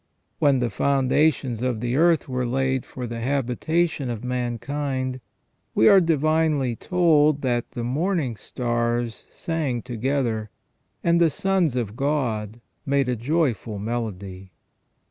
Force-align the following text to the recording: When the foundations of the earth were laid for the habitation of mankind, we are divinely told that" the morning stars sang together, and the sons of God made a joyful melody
When 0.39 0.57
the 0.57 0.71
foundations 0.71 1.61
of 1.61 1.79
the 1.79 1.95
earth 1.95 2.27
were 2.27 2.47
laid 2.47 2.85
for 2.87 3.05
the 3.05 3.19
habitation 3.19 4.09
of 4.09 4.23
mankind, 4.23 5.21
we 5.75 5.87
are 5.89 6.01
divinely 6.01 6.75
told 6.75 7.43
that" 7.43 7.69
the 7.73 7.83
morning 7.83 8.35
stars 8.35 9.25
sang 9.31 9.83
together, 9.83 10.49
and 11.03 11.21
the 11.21 11.29
sons 11.29 11.75
of 11.75 11.95
God 11.95 12.61
made 12.83 13.09
a 13.09 13.15
joyful 13.15 13.77
melody 13.77 14.49